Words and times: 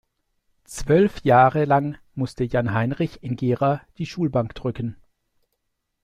Zwölf 0.65 1.23
Jahre 1.23 1.65
lang 1.65 1.95
musste 2.15 2.43
Jan-Heinrich 2.45 3.21
in 3.21 3.35
Gera 3.35 3.83
die 3.99 4.07
Schulbank 4.07 4.55
drücken. 4.55 4.97